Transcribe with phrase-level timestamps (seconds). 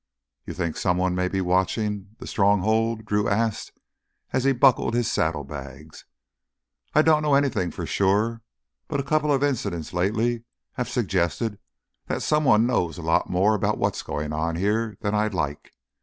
[0.47, 3.71] "You think someone may be watchin' the Stronghold?" Drew asked
[4.33, 6.05] as he buckled his saddlebags.
[6.95, 8.41] "I don't know anything for sure.
[8.87, 10.43] But a couple of incidents lately
[10.73, 11.59] have suggested
[12.07, 15.71] that someone knows a lot more about what's going on here than I like.